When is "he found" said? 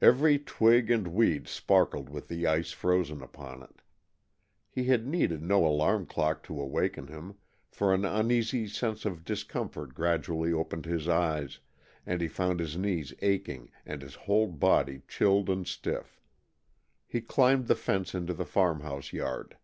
12.22-12.58